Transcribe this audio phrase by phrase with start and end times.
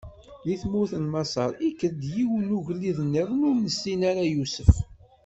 [0.45, 4.73] Di tmurt n Maṣer, ikker-d yiwen n ugellid-nniḍen ur nessin ara Yusef.